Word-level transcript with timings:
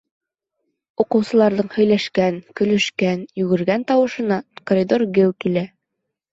Уҡыусыларҙың 1.03 1.69
һөйләшкән, 1.75 2.41
көлөшкән, 2.61 3.23
йүгергән 3.43 3.87
тауышына 3.95 4.41
коридор 4.73 5.09
геү 5.21 5.41
килә. 5.47 5.67